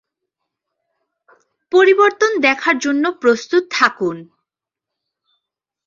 [1.71, 4.17] পরিবর্তন দেখার জন্য প্রস্তুত থাকুন।